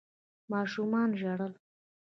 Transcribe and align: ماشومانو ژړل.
ماشومانو 0.51 1.17
ژړل. 1.21 1.53